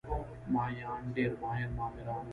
[0.53, 2.29] مایان ډېر ماهر معماران وو.